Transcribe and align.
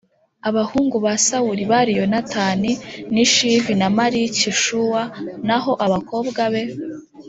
Abahungu 0.49 0.95
ba 1.05 1.13
Sawuli 1.25 1.63
bari 1.71 1.91
Yonatani 1.99 2.71
n 3.13 3.15
Ishivi 3.25 3.73
na 3.81 3.87
Maliki 3.97 4.49
Shuwa 4.63 5.01
naho 5.47 5.71
abakobwa 5.85 6.41
be 6.51 6.63